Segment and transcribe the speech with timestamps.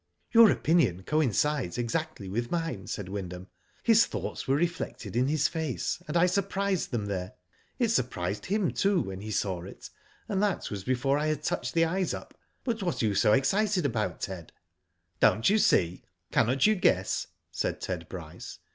[0.33, 3.49] ''Your opinion coincides exactly with mine," said Wyndham.
[3.67, 5.27] *' His thoughts were reflected in.
[5.27, 7.33] his face, and I surprised them there.
[7.77, 9.91] It surprised him, too, when he saw it,
[10.27, 12.35] and that was before I had touched the eyes up.
[12.63, 14.51] But what are you so excited about, Ted?"
[15.19, 16.01] Don't you see?
[16.31, 18.57] Cannot you guess?" said Ted Bryce.